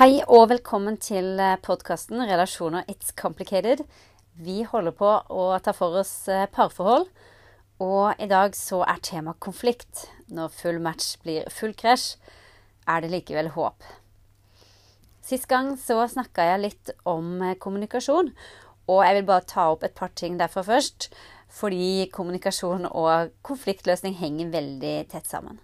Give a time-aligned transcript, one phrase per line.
[0.00, 3.82] Hei og velkommen til podkasten 'Relasjoner It's Complicated'.
[4.32, 7.04] Vi holder på å ta for oss eh, parforhold,
[7.84, 10.08] og i dag så er tema konflikt.
[10.32, 12.16] Når full match blir full krasj,
[12.88, 13.84] er det likevel håp.
[15.20, 18.32] Sist gang så snakka jeg litt om eh, kommunikasjon,
[18.88, 21.10] og jeg vil bare ta opp et par ting derfor først.
[21.52, 25.60] Fordi kommunikasjon og konfliktløsning henger veldig tett sammen.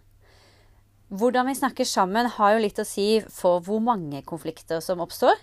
[1.08, 5.38] Hvordan vi snakker sammen, har jo litt å si for hvor mange konflikter som oppstår,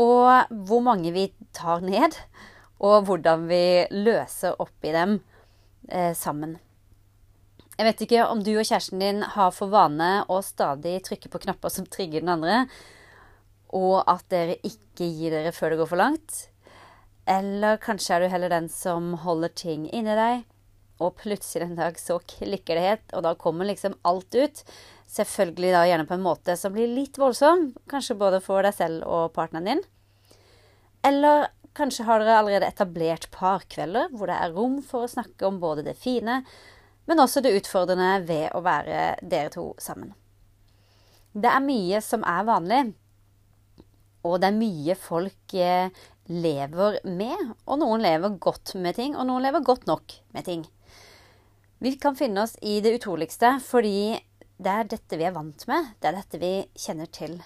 [0.00, 2.16] og hvor mange vi tar ned,
[2.80, 5.18] og hvordan vi løser opp i dem
[5.88, 6.56] eh, sammen.
[7.76, 11.42] Jeg vet ikke om du og kjæresten din har for vane å stadig trykke på
[11.44, 12.62] knapper som trigger den andre,
[13.76, 16.46] og at dere ikke gir dere før det går for langt.
[17.28, 20.46] Eller kanskje er du heller den som holder ting inni deg,
[21.02, 24.62] og plutselig en dag så klikker det helt, og da kommer liksom alt ut.
[25.12, 29.04] Selvfølgelig da gjerne på en måte som blir litt voldsom, kanskje både for deg selv
[29.04, 29.84] og partneren din.
[31.06, 35.60] Eller kanskje har dere allerede etablert parkvelder hvor det er rom for å snakke om
[35.60, 36.40] både det fine,
[37.06, 40.14] men også det utfordrende ved å være dere to sammen.
[41.36, 42.80] Det er mye som er vanlig,
[44.26, 45.92] og det er mye folk eh,
[46.32, 47.52] lever med.
[47.66, 50.64] Og noen lever godt med ting, og noen lever godt nok med ting.
[51.78, 54.16] Vi kan finne oss i det utroligste fordi
[54.56, 55.92] det er dette vi er vant med.
[56.00, 57.36] Det er dette vi kjenner til.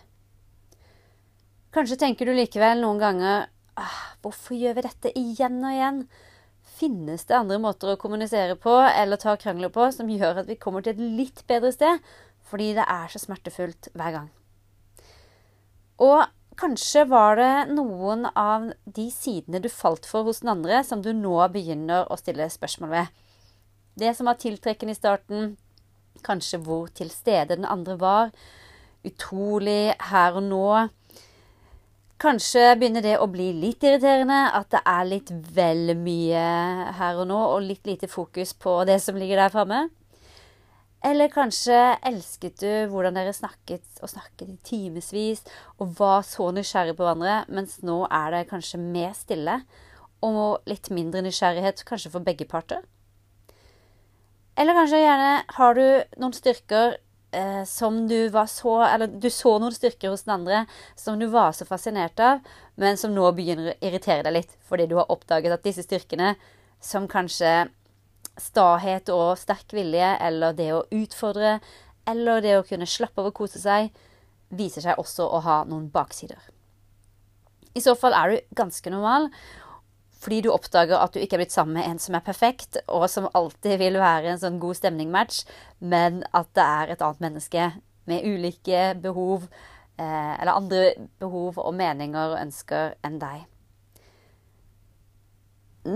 [1.75, 3.45] Kanskje tenker du likevel noen ganger
[3.79, 6.03] ah, Hvorfor gjør vi dette igjen og igjen?
[6.81, 10.59] Finnes det andre måter å kommunisere på eller ta krangler på som gjør at vi
[10.61, 12.03] kommer til et litt bedre sted?
[12.51, 14.29] Fordi det er så smertefullt hver gang.
[16.01, 16.23] Og
[16.61, 21.13] kanskje var det noen av de sidene du falt for hos den andre, som du
[21.17, 23.21] nå begynner å stille spørsmål ved.
[23.99, 25.53] Det som var tiltrekkende i starten,
[26.27, 28.33] kanskje hvor til stede den andre var,
[29.07, 30.65] utrolig her og nå.
[32.21, 36.43] Kanskje begynner det å bli litt irriterende, at det er litt vel mye
[36.99, 39.87] her og nå, og litt lite fokus på det som ligger der framme.
[41.01, 45.41] Eller kanskje elsket du hvordan dere snakket og snakket i timevis
[45.81, 49.63] og var så nysgjerrig på hverandre, mens nå er det kanskje mer stille
[50.21, 52.85] og litt mindre nysgjerrighet, kanskje for begge parter.
[54.61, 55.85] Eller kanskje gjerne har du
[56.21, 56.99] noen styrker
[57.33, 60.65] eh, som du var så Eller du så noen styrker hos den andre
[60.99, 62.43] som du var så fascinert av,
[62.77, 66.35] men som nå begynner å irritere deg litt fordi du har oppdaget at disse styrkene,
[66.81, 67.71] som kanskje
[68.41, 71.59] stahet og sterk vilje, eller det å utfordre,
[72.09, 73.91] eller det å kunne slappe av og kose seg,
[74.49, 76.41] viser seg også å ha noen baksider.
[77.77, 79.29] I så fall er du ganske normal,
[80.21, 83.07] fordi du oppdager at du ikke er blitt sammen med en som er perfekt, og
[83.09, 85.45] som alltid vil være en sånn god stemning-match,
[85.81, 87.71] men at det er et annet menneske
[88.11, 89.49] med ulike behov,
[89.97, 90.83] eh, eller andre
[91.23, 93.47] behov og meninger og ønsker enn deg.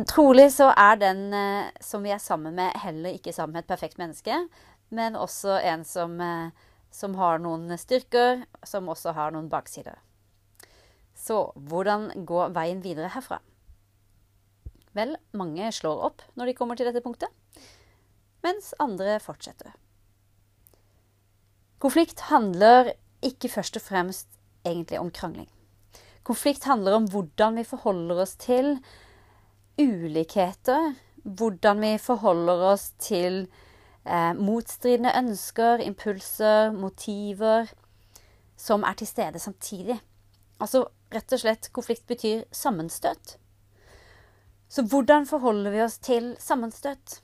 [0.09, 3.73] Trolig så er den eh, som vi er sammen med, heller ikke sammen med et
[3.75, 4.47] perfekt menneske,
[4.89, 10.01] men også en som, eh, som har noen styrker, som også har noen baksider.
[11.15, 13.45] Så hvordan går veien videre herfra?
[14.95, 17.31] Vel, mange slår opp når de kommer til dette punktet,
[18.45, 19.75] mens andre fortsetter.
[21.83, 22.95] Konflikt handler
[23.25, 25.51] ikke først og fremst egentlig om krangling.
[26.25, 28.79] Konflikt handler om hvordan vi forholder oss til
[29.81, 30.95] ulikheter.
[31.25, 33.47] Hvordan vi forholder oss til
[34.05, 37.69] eh, motstridende ønsker, impulser, motiver
[38.57, 39.99] som er til stede samtidig.
[40.61, 43.37] Altså rett og slett konflikt betyr sammenstøt.
[44.75, 47.21] Så hvordan forholder vi oss til sammenstøt?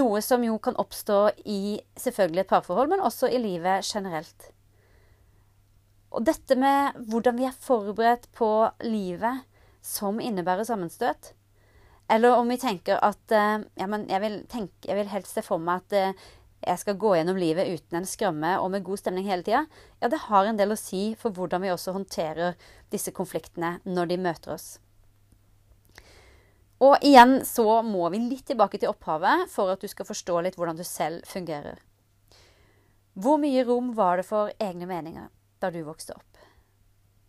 [0.00, 4.46] Noe som jo kan oppstå i selvfølgelig et parforhold, men også i livet generelt.
[6.08, 8.48] Og dette med hvordan vi er forberedt på
[8.86, 9.42] livet
[9.84, 11.34] som innebærer sammenstøt,
[12.08, 15.60] eller om vi tenker at eh, ja, jeg vil, tenke, jeg vil helst se for
[15.60, 16.22] meg at eh,
[16.62, 19.66] jeg skal gå gjennom livet uten en skramme og med god stemning hele tida,
[20.00, 22.56] ja, det har en del å si for hvordan vi også håndterer
[22.92, 24.70] disse konfliktene når de møter oss.
[26.82, 30.58] Og igjen så må vi litt tilbake til opphavet for at du skal forstå litt
[30.58, 31.78] hvordan du selv fungerer.
[33.14, 35.28] Hvor mye rom var det for egne meninger
[35.62, 36.40] da du vokste opp?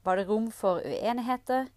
[0.03, 1.67] Var det rom for uenigheter?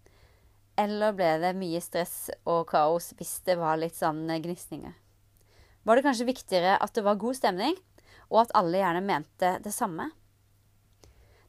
[0.77, 4.95] Eller ble det mye stress og kaos hvis det var litt sånn gnisninger?
[5.87, 7.77] Var det kanskje viktigere at det var god stemning,
[8.27, 10.09] og at alle gjerne mente det samme?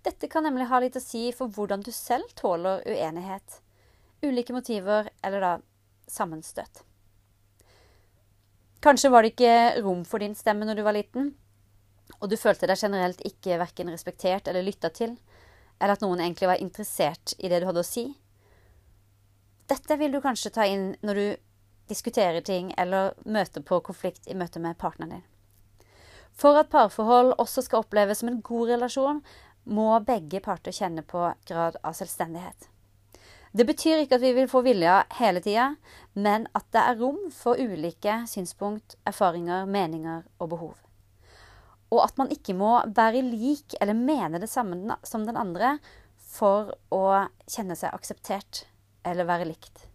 [0.06, 3.58] Dette kan nemlig ha litt å si for hvordan du selv tåler uenighet,
[4.22, 5.52] ulike motiver eller da
[6.10, 6.82] sammenstøt.
[8.84, 11.32] Kanskje var det ikke rom for din stemme når du var liten,
[12.20, 15.18] og du følte deg generelt ikke verken respektert eller lytta til.
[15.80, 18.08] eller at noen egentlig var interessert i det du hadde å si.
[19.70, 21.26] Dette vil du kanskje ta inn når du
[21.88, 25.26] diskuterer ting eller møter på konflikt i møte med partneren din.
[26.34, 29.22] For at parforhold også skal oppleves som en god relasjon,
[29.64, 32.68] må begge parter kjenne på grad av selvstendighet.
[33.56, 35.70] Det betyr ikke at vi vil få vilja hele tida,
[36.14, 40.74] men at det er rom for ulike synspunkt, erfaringer, meninger og behov.
[41.88, 45.78] Og at man ikke må være lik eller mene det samme som den andre
[46.18, 47.04] for å
[47.48, 48.66] kjenne seg akseptert
[49.08, 49.86] eller være likt.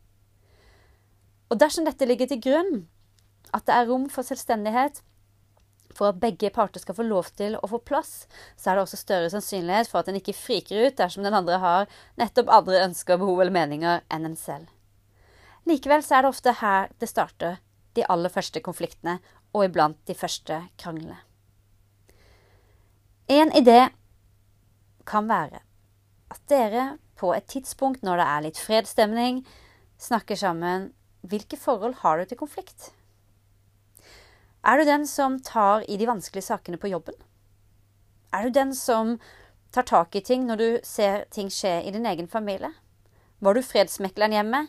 [1.54, 2.88] Og dersom dette ligger til grunn,
[3.54, 5.04] at det er rom for selvstendighet,
[5.98, 8.26] for at begge parter skal få lov til å få plass,
[8.58, 11.60] så er det også større sannsynlighet for at en ikke friker ut dersom den andre
[11.64, 11.92] har
[12.22, 14.72] nettopp andre ønsker, behov eller meninger enn en selv.
[15.70, 17.60] Likevel så er det ofte her det starter,
[17.94, 19.20] de aller første konfliktene,
[19.54, 21.20] og iblant de første kranglene.
[23.30, 23.86] En idé
[25.08, 25.62] kan være
[26.34, 29.44] at dere på et tidspunkt når det er litt fredsstemning,
[30.02, 30.90] snakker sammen
[31.24, 32.90] hvilke forhold har du til konflikt?
[34.64, 37.18] Er du den som tar i de vanskelige sakene på jobben?
[38.32, 39.18] Er du den som
[39.76, 42.72] tar tak i ting når du ser ting skje i din egen familie?
[43.44, 44.62] Var du fredsmekleren hjemme?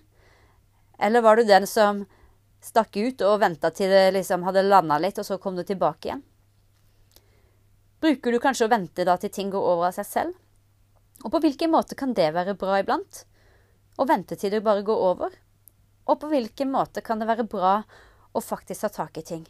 [0.98, 2.02] Eller var du den som
[2.64, 6.08] stakk ut og venta til det liksom hadde landa litt, og så kom du tilbake
[6.08, 6.26] igjen?
[8.02, 10.38] Bruker du kanskje å vente da til ting går over av seg selv?
[11.22, 13.24] Og på hvilken måte kan det være bra iblant?
[13.94, 15.42] Å vente til det bare går over?
[16.10, 17.76] Og på hvilken måte kan det være bra
[18.34, 19.44] å faktisk ta tak i ting?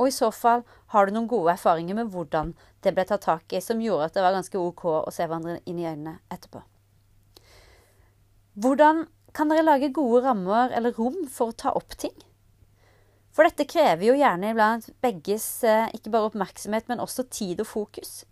[0.00, 0.64] Og i så fall,
[0.94, 4.16] har du noen gode erfaringer med hvordan det ble tatt tak i, som gjorde at
[4.16, 6.62] det var ganske OK å se hverandre inn i øynene etterpå?
[8.60, 9.04] Hvordan
[9.36, 12.16] kan dere lage gode rammer eller rom for å ta opp ting?
[13.30, 17.68] For dette krever jo gjerne iblant begges eh, ikke bare oppmerksomhet, men også tid og
[17.70, 18.24] fokus.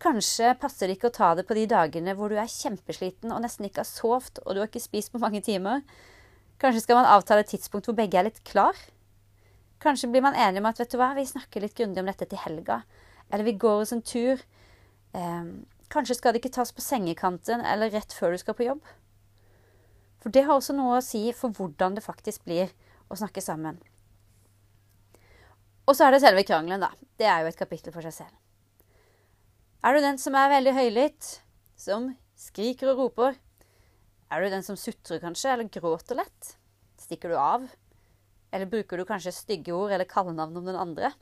[0.00, 3.42] Kanskje passer det ikke å ta det på de dagene hvor du er kjempesliten og
[3.44, 5.82] nesten ikke har sovet og du har ikke spist på mange timer.
[6.62, 8.78] Kanskje skal man avtale et tidspunkt hvor begge er litt klar?
[9.80, 12.28] Kanskje blir man enig om at vet du hva, vi snakker litt grundig om dette
[12.28, 12.82] til helga.
[13.30, 14.42] Eller vi går oss en tur.
[15.16, 15.46] Eh,
[15.92, 18.82] kanskje skal det ikke tas på sengekanten eller rett før du skal på jobb.
[20.20, 22.68] For det har også noe å si for hvordan det faktisk blir
[23.08, 23.80] å snakke sammen.
[25.88, 26.92] Og så er det selve krangelen, da.
[27.18, 28.36] Det er jo et kapittel for seg selv.
[29.80, 31.28] Er du den som er veldig høylytt,
[31.80, 33.38] som skriker og roper,
[34.30, 36.52] er du den som sutrer, kanskje, eller gråter lett?
[37.00, 37.64] Stikker du av?
[38.50, 41.12] Eller bruker du kanskje stygge ord eller kallenavn om den andre?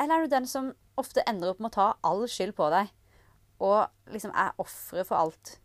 [0.00, 2.90] Eller er du den som ofte ender opp med å ta all skyld på deg,
[3.62, 5.56] og liksom er offeret for alt,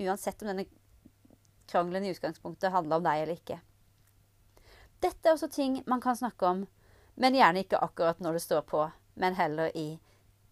[0.00, 0.66] uansett om denne
[1.70, 3.60] krangelen i utgangspunktet handler om deg eller ikke?
[5.00, 6.66] Dette er også ting man kan snakke om,
[7.16, 8.84] men gjerne ikke akkurat når det står på,
[9.16, 9.88] men heller i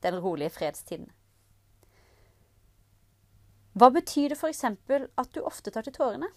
[0.05, 1.11] den rolige fredstiden.
[3.79, 4.65] Hva betyr det f.eks.
[4.65, 6.31] at du ofte tar til tårene?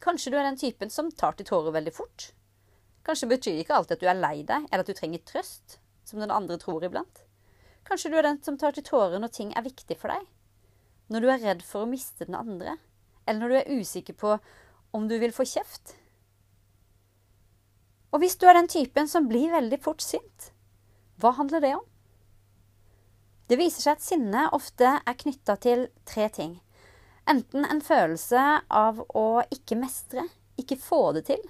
[0.00, 2.30] Kanskje du er den typen som tar til tårer veldig fort?
[3.04, 6.20] Kanskje betyr ikke alltid at du er lei deg, eller at du trenger trøst, som
[6.22, 7.24] den andre tror iblant?
[7.88, 10.24] Kanskje du er den som tar til tårer når ting er viktig for deg?
[11.10, 12.76] Når du er redd for å miste den andre?
[13.26, 14.36] Eller når du er usikker på
[14.96, 15.96] om du vil få kjeft?
[18.10, 20.50] Og hvis du er den typen som blir veldig fort sint,
[21.20, 21.84] hva handler det om?
[23.50, 26.58] Det viser seg at sinne ofte er knytta til tre ting.
[27.30, 28.42] Enten en følelse
[28.74, 30.26] av å ikke mestre,
[30.58, 31.42] ikke få det til.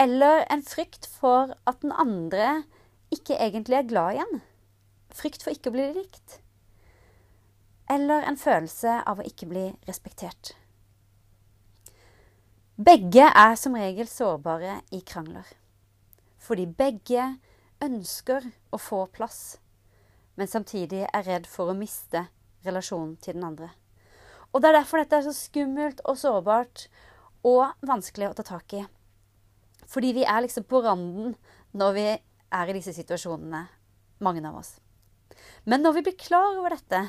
[0.00, 2.64] Eller en frykt for at den andre
[3.14, 4.42] ikke egentlig er glad igjen.
[5.14, 6.40] Frykt for ikke å bli likt.
[7.90, 10.56] Eller en følelse av å ikke bli respektert.
[12.74, 15.46] Begge er som regel sårbare i krangler.
[16.42, 17.36] Fordi begge
[17.84, 19.60] ønsker å få plass
[20.34, 22.26] men samtidig er redd for å miste
[22.66, 23.70] relasjonen til den andre.
[24.54, 26.86] Og Det er derfor dette er så skummelt og sårbart
[27.44, 28.84] og vanskelig å ta tak i.
[29.90, 31.34] Fordi vi er liksom på randen
[31.74, 33.64] når vi er i disse situasjonene,
[34.22, 34.76] mange av oss.
[35.66, 37.02] Men når vi blir klar over dette,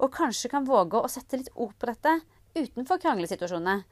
[0.00, 2.18] og kanskje kan våge å sette litt ord på dette
[2.56, 3.84] utenfor kranglesituasjonene,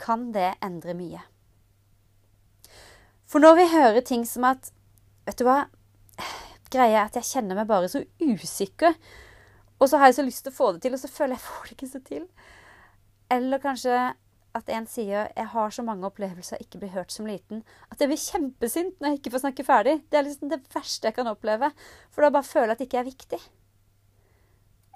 [0.00, 1.20] kan det endre mye.
[3.28, 4.72] For når vi hører ting som at
[5.28, 5.68] Vet du hva,
[6.72, 8.94] greia er at jeg kjenner meg bare så usikker.
[9.80, 11.46] Og så har jeg så lyst til å få det til, og så føler jeg
[11.46, 12.26] får det ikke så til.
[13.32, 14.00] Eller kanskje
[14.54, 18.00] at en sier 'jeg har så mange opplevelser jeg ikke blir hørt som liten', at
[18.00, 20.02] jeg blir kjempesint når jeg ikke får snakke ferdig.
[20.10, 21.72] Det er liksom det verste jeg kan oppleve.
[22.10, 23.40] For da bare føler jeg at det ikke er viktig.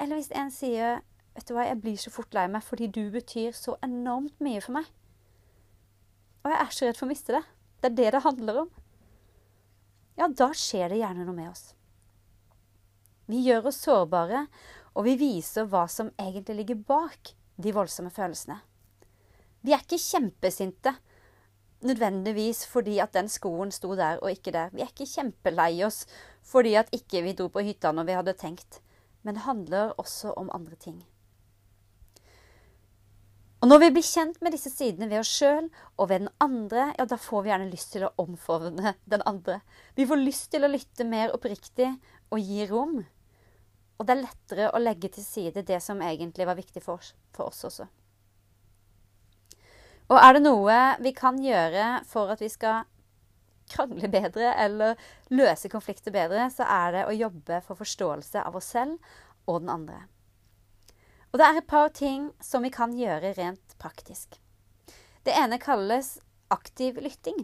[0.01, 1.03] Eller hvis en sier
[1.35, 4.61] 'vet du hva, jeg blir så fort lei meg fordi du betyr så enormt mye
[4.61, 4.91] for meg'.
[6.45, 7.45] Og jeg er så redd for å miste det.
[7.83, 8.71] Det er det det handler om
[10.17, 11.75] ja, da skjer det gjerne noe med oss.
[13.27, 14.47] Vi gjør oss sårbare,
[14.95, 18.61] Og vi viser hva som egentlig ligger bak de voldsomme følelsene.
[19.67, 20.93] Vi er ikke kjempesinte
[21.85, 24.71] nødvendigvis fordi at den skoen sto der og ikke der.
[24.73, 26.05] Vi er ikke kjempelei oss
[26.45, 28.81] fordi at ikke vi dro på hytta når vi hadde tenkt.
[29.25, 31.03] Men det handler også om andre ting.
[33.65, 36.91] Og når vi blir kjent med disse sidene ved oss sjøl og ved den andre,
[36.99, 39.63] ja, da får vi gjerne lyst til å omfavne den andre.
[39.97, 41.89] Vi får lyst til å lytte mer oppriktig
[42.29, 42.99] og gi rom.
[43.99, 47.13] Og det er lettere å legge til side det som egentlig var viktig for oss,
[47.35, 47.87] for oss også.
[50.13, 52.85] Og er det noe vi kan gjøre for at vi skal
[53.71, 54.99] krangle bedre eller
[55.33, 58.99] løse konflikter bedre, så er det å jobbe for forståelse av oss selv
[59.49, 60.03] og den andre.
[61.33, 64.37] Og det er et par ting som vi kan gjøre rent praktisk.
[65.25, 66.19] Det ene kalles
[66.53, 67.41] aktiv lytting.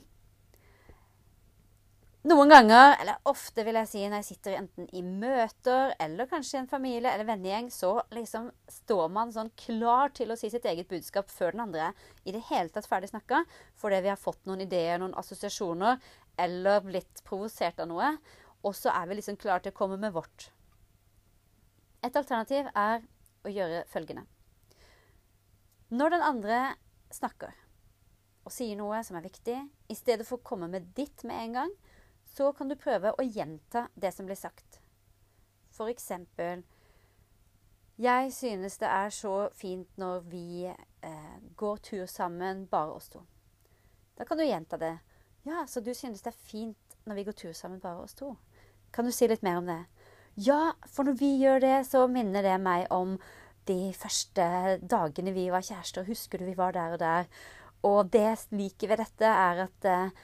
[2.31, 6.59] Noen ganger, eller ofte vil jeg si, når jeg sitter enten i møter eller kanskje
[6.59, 10.69] i en familie eller vennegjeng, så liksom står man sånn klar til å si sitt
[10.71, 11.89] eget budskap før den andre
[12.23, 13.43] i det hele tatt ferdig snakka,
[13.75, 15.99] fordi vi har fått noen ideer, noen assosiasjoner,
[16.39, 18.13] eller blitt provosert av noe.
[18.63, 20.53] Og så er vi liksom klar til å komme med vårt.
[22.07, 23.03] Et alternativ er
[23.43, 24.29] å gjøre følgende.
[25.91, 26.65] Når den andre
[27.11, 27.57] snakker
[28.47, 29.59] og sier noe som er viktig,
[29.91, 31.81] i stedet for å komme med ditt med en gang,
[32.31, 34.81] så kan du prøve å gjenta det som blir sagt.
[35.75, 36.65] For eksempel
[38.01, 43.21] Jeg synes det er så fint når vi eh, går tur sammen, bare oss to.
[44.17, 44.95] Da kan du gjenta det.
[45.45, 48.37] Ja, så du synes det er fint når vi går tur sammen, bare oss to.
[48.93, 49.83] Kan du si litt mer om det?
[50.41, 53.19] Ja, for når vi gjør det, så minner det meg om
[53.69, 56.09] de første dagene vi var kjærester.
[56.09, 57.29] Husker du vi var der og der?
[57.85, 60.17] Og det liker ved dette er at eh,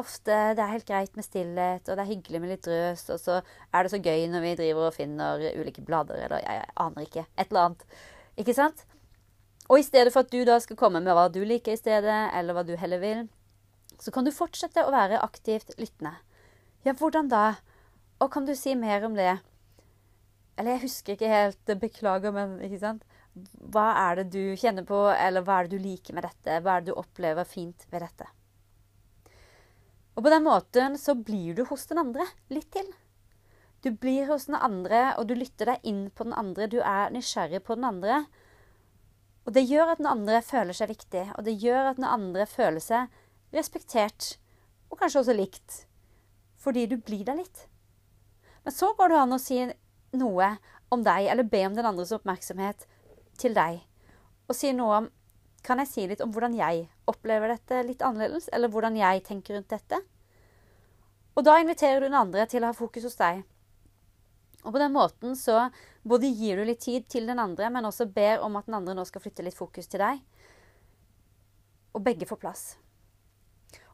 [0.00, 3.20] ofte det er helt greit med stillhet, og det er hyggelig med litt drøs, og
[3.20, 6.74] så er det så gøy når vi driver og finner ulike blader, eller jeg, jeg
[6.86, 7.24] aner ikke.
[7.36, 7.86] Et eller annet.
[8.42, 8.84] Ikke sant?
[9.68, 12.18] Og i stedet for at du da skal komme med hva du liker i stedet,
[12.36, 13.22] eller hva du heller vil,
[14.02, 16.16] så kan du fortsette å være aktivt lyttende.
[16.82, 17.62] Ja, hvordan da?
[18.22, 19.36] Og kan du si mer om det?
[20.58, 23.06] Eller jeg husker ikke helt, beklager, men ikke sant?
[23.72, 26.58] Hva er det du kjenner på, eller hva er det du liker med dette?
[26.60, 28.28] Hva er det du opplever fint ved dette?
[30.16, 32.88] Og på den måten så blir du hos den andre litt til.
[33.82, 36.68] Du blir hos den andre, og du lytter deg inn på den andre.
[36.70, 38.20] Du er nysgjerrig på den andre.
[39.42, 42.46] Og det gjør at den andre føler seg viktig, og det gjør at den andre
[42.46, 43.10] føler seg
[43.52, 44.36] respektert,
[44.92, 45.80] og kanskje også likt.
[46.62, 47.64] Fordi du blir der litt.
[48.62, 49.58] Men så går det an å si
[50.14, 50.52] noe
[50.94, 52.86] om deg, eller be om den andres oppmerksomhet
[53.40, 53.80] til deg.
[54.46, 55.10] Og si noe om
[55.62, 58.48] Kan jeg si litt om hvordan jeg opplever dette litt annerledes?
[58.52, 60.00] Eller hvordan jeg tenker rundt dette?
[61.38, 63.44] Og da inviterer du den andre til å ha fokus hos deg.
[64.62, 65.68] Og på den måten så
[66.06, 68.94] både gir du litt tid til den andre, men også ber om at den andre
[68.94, 70.20] nå skal flytte litt fokus til deg.
[71.94, 72.64] Og begge får plass.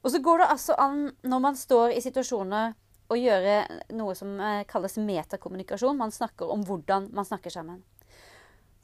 [0.03, 2.75] Og så går det altså an når man står i situasjoner
[3.09, 3.61] å gjøre
[3.97, 5.97] noe som eh, kalles metakommunikasjon.
[5.99, 7.81] Man snakker om hvordan man snakker sammen.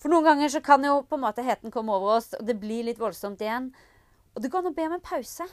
[0.05, 2.59] For noen ganger så kan jo på en måte heten komme over oss, og det
[2.61, 3.71] blir litt voldsomt igjen.
[4.37, 5.47] Og det går an å be om en pause.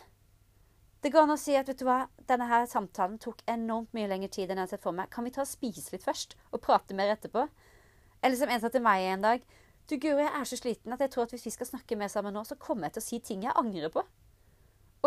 [1.00, 4.10] Det går an å si at vet du hva, denne her samtalen tok enormt mye
[4.12, 5.08] lengre tid enn jeg har sett for meg.
[5.08, 7.46] Kan vi ta og spise litt først, og prate mer etterpå?
[8.20, 9.46] Eller som en sa til meg en dag
[9.88, 12.12] Du Guri, jeg er så sliten at jeg tror at hvis vi skal snakke mer
[12.12, 14.04] sammen nå, så kommer jeg til å si ting jeg angrer på.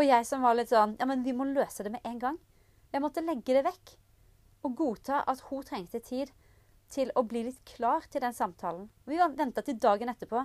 [0.01, 2.41] Og jeg som var litt sånn Ja, men vi må løse det med en gang.
[2.97, 3.93] Jeg måtte legge det vekk
[4.65, 6.33] og godta at hun trengte tid
[6.95, 8.89] til å bli litt klar til den samtalen.
[9.05, 10.45] Vi venta til dagen etterpå,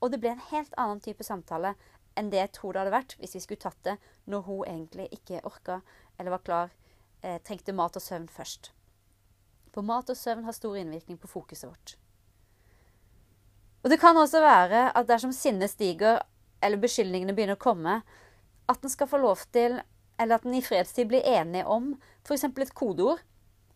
[0.00, 1.74] og det ble en helt annen type samtale
[2.18, 3.96] enn det jeg tror det hadde vært hvis vi skulle tatt det
[4.32, 5.80] når hun egentlig ikke orka
[6.18, 6.72] eller var klar,
[7.22, 8.72] eh, trengte mat og søvn først.
[9.70, 11.94] For mat og søvn har stor innvirkning på fokuset vårt.
[13.84, 16.20] Og det kan også være at dersom sinnet stiger,
[16.60, 18.00] eller beskyldningene begynner å komme,
[18.68, 19.78] at en skal få lov til
[20.20, 21.94] eller at en i fredstid blir enige om
[22.26, 22.44] f.eks.
[22.44, 23.22] et kodeord.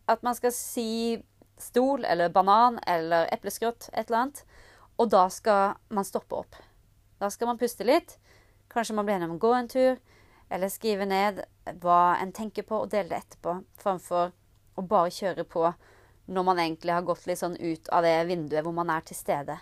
[0.07, 1.17] At man skal si
[1.57, 4.43] stol eller banan eller epleskrott, et eller annet.
[4.97, 6.55] Og da skal man stoppe opp.
[7.19, 8.17] Da skal man puste litt.
[8.71, 9.99] Kanskje man blir enig om å gå en tur.
[10.49, 11.43] Eller skrive ned
[11.81, 13.57] hva en tenker på, og dele det etterpå.
[13.81, 14.33] Framfor
[14.75, 15.67] å bare kjøre på
[16.25, 19.17] når man egentlig har gått litt sånn ut av det vinduet hvor man er til
[19.17, 19.59] stede.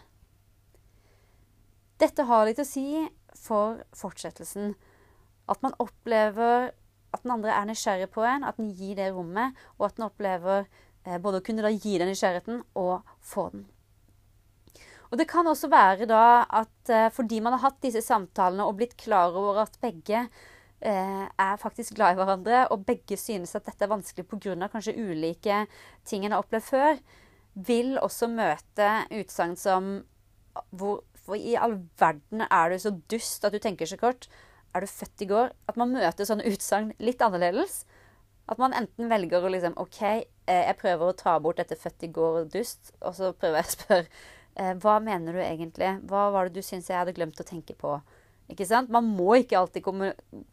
[2.00, 3.04] Dette har litt å si
[3.38, 4.74] for fortsettelsen
[5.52, 6.72] at man opplever
[7.14, 10.08] at den andre er nysgjerrig på en, at den gir det rommet, og at den
[10.08, 10.66] opplever
[11.04, 13.66] både å kunne da gi den nysgjerrigheten og få den.
[15.14, 18.80] Og Det kan også være da at eh, fordi man har hatt disse samtalene og
[18.80, 20.24] blitt klar over at begge
[20.82, 24.70] eh, er faktisk glad i hverandre, og begge synes at dette er vanskelig pga.
[24.74, 25.68] kanskje ulike
[26.04, 26.98] ting en har opplevd før,
[27.54, 29.94] vil også møte utsagn som
[30.74, 34.28] hvor, hvor i all verden er du så dust at du tenker så kort?
[34.74, 35.54] Er du født i går?
[35.70, 37.84] At man møter sånne utsagn litt annerledes.
[38.50, 42.08] At man enten velger å liksom OK, eh, jeg prøver å ta bort dette 'født
[42.08, 44.08] i går' og dust, og så prøver jeg å spørre
[44.56, 45.94] eh, hva mener du egentlig?
[46.10, 47.96] Hva var det du syns jeg hadde glemt å tenke på?
[48.52, 48.92] Ikke sant?
[48.92, 50.04] Man må ikke alltid kom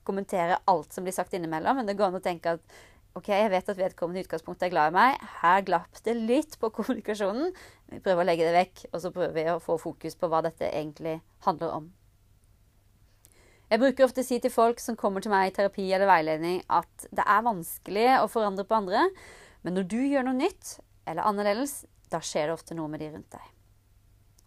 [0.06, 2.80] kommentere alt som blir sagt innimellom, men det går an å tenke at
[3.18, 5.22] OK, jeg vet at vedkommende i utgangspunktet er glad i meg.
[5.40, 7.50] Her glapp det litt på kommunikasjonen.
[7.90, 10.44] Vi prøver å legge det vekk, og så prøver vi å få fokus på hva
[10.46, 11.90] dette egentlig handler om.
[13.70, 16.62] Jeg bruker ofte å si til folk som kommer til meg i terapi eller veiledning,
[16.66, 19.04] at det er vanskelig å forandre på andre,
[19.62, 23.10] men når du gjør noe nytt eller annerledes, da skjer det ofte noe med de
[23.12, 23.48] rundt deg.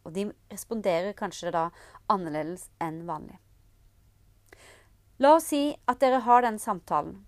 [0.03, 1.67] Og de responderer kanskje da
[2.11, 3.37] annerledes enn vanlig.
[5.21, 7.21] La oss si at dere har den samtalen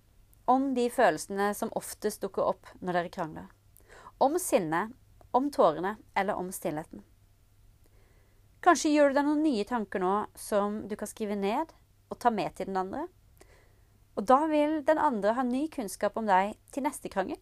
[0.45, 3.49] om de følelsene som oftest dukker opp når dere krangler.
[4.21, 4.93] Om sinnet,
[5.35, 7.03] om tårene eller om stillheten.
[8.65, 11.73] Kanskje gjør du deg noen nye tanker nå som du kan skrive ned
[12.09, 13.05] og ta med til den andre.
[14.15, 17.37] Og da vil den andre ha ny kunnskap om deg til neste krangel.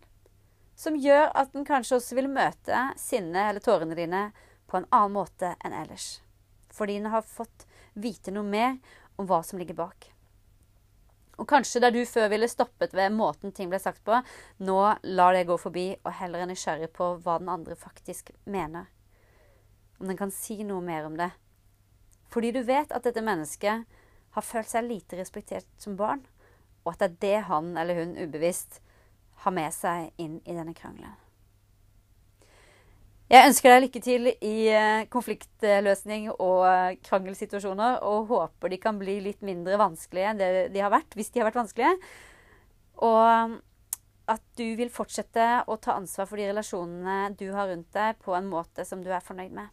[0.75, 4.25] Som gjør at den kanskje også vil møte sinnet eller tårene dine
[4.69, 6.17] på en annen måte enn ellers.
[6.73, 8.79] Fordi den har fått vite noe mer
[9.21, 10.09] om hva som ligger bak.
[11.41, 14.19] Og kanskje der du før ville stoppet ved måten ting ble sagt på,
[14.61, 14.79] nå
[15.17, 18.89] lar det gå forbi og heller er nysgjerrig på hva den andre faktisk mener.
[19.99, 21.31] Om den kan si noe mer om det.
[22.33, 23.85] Fordi du vet at dette mennesket
[24.33, 26.23] har følt seg lite respektert som barn,
[26.83, 28.81] og at det er det han eller hun ubevisst
[29.43, 31.19] har med seg inn i denne krangelen.
[33.31, 38.99] Jeg ønsker deg lykke til i eh, konfliktløsning og eh, krangelsituasjoner, og håper de kan
[38.99, 41.95] bli litt mindre vanskelige enn det de har vært, hvis de har vært vanskelige.
[43.01, 43.55] Og
[44.29, 48.35] at du vil fortsette å ta ansvar for de relasjonene du har rundt deg, på
[48.37, 49.71] en måte som du er fornøyd med.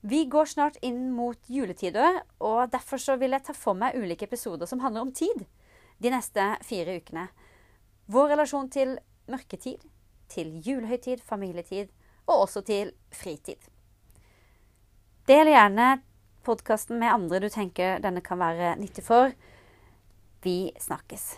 [0.00, 4.68] Vi går snart inn mot juletider, og derfor vil jeg ta for meg ulike episoder
[4.68, 5.46] som handler om tid
[5.98, 7.26] de neste fire ukene.
[8.08, 8.94] Vår relasjon til
[9.28, 9.82] mørketid,
[10.32, 11.90] til julehøytid, familietid
[12.26, 13.60] og også til fritid.
[15.28, 15.98] Del gjerne
[16.48, 19.34] podkasten med andre du tenker denne kan være nyttig for.
[20.40, 21.34] Vi snakkes.